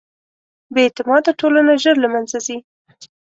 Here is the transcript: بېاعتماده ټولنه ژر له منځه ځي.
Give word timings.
بېاعتماده 0.73 1.31
ټولنه 1.39 1.73
ژر 1.83 1.95
له 2.03 2.07
منځه 2.13 2.37
ځي. 2.45 2.57